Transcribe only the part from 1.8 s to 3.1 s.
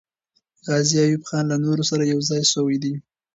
سره یو ځای سوی دی.